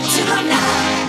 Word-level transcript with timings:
get 0.00 0.10
to 0.10 0.24
now. 0.48 1.03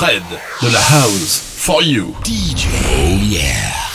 Fred, 0.00 0.22
de 0.62 0.70
la 0.72 0.80
house, 0.80 1.38
for 1.58 1.82
you. 1.82 2.14
DJ, 2.24 2.68
oh 2.88 3.18
yeah. 3.22 3.89